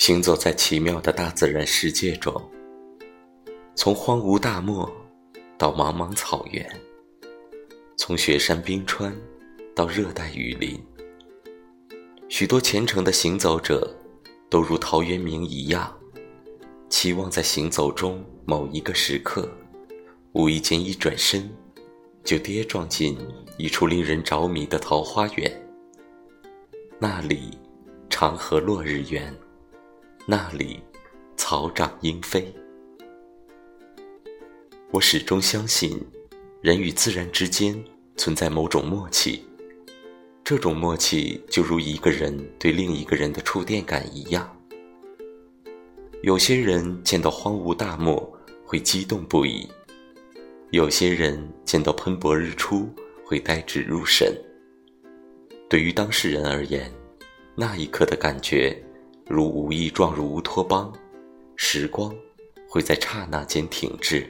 [0.00, 2.34] 行走在奇妙的大自然世界中，
[3.74, 4.90] 从荒芜大漠
[5.58, 6.66] 到茫茫草原，
[7.98, 9.14] 从雪山冰川
[9.76, 10.82] 到热带雨林，
[12.30, 13.94] 许多虔诚的行走者
[14.48, 15.94] 都如陶渊明一样，
[16.88, 19.46] 期望在行走中某一个时刻，
[20.32, 21.46] 无意间一转身，
[22.24, 23.18] 就跌撞进
[23.58, 25.62] 一处令人着迷的桃花源。
[26.98, 27.50] 那里，
[28.08, 29.30] 长河落日圆。
[30.26, 30.80] 那里，
[31.36, 32.54] 草长莺飞。
[34.90, 35.98] 我始终相信，
[36.60, 37.82] 人与自然之间
[38.16, 39.42] 存在某种默契。
[40.44, 44.56] 这种默契就如一个人对另一个人的触电感一样。
[46.22, 48.30] 有些人见到荒芜大漠
[48.64, 49.66] 会激动不已，
[50.70, 52.88] 有些人见到喷薄日出
[53.24, 54.32] 会呆滞入神。
[55.68, 56.92] 对于当事人而言，
[57.54, 58.80] 那一刻的感觉。
[59.32, 60.92] 如无意撞入乌托邦，
[61.54, 62.12] 时光
[62.68, 64.28] 会在刹那间停滞。